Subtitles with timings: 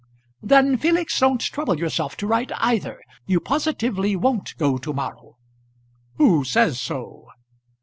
[0.41, 3.03] "Then, Felix, don't trouble yourself to write either.
[3.27, 5.37] You positively won't go to morrow"
[6.17, 7.27] "Who says so?"